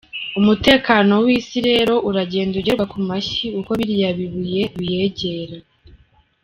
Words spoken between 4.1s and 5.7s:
bibuye biyegera.